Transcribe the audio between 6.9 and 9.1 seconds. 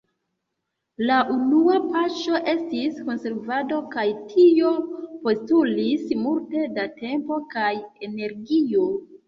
tempo kaj energio.